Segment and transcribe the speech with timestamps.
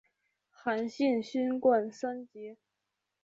[0.49, 2.57] 韩信勋冠三杰。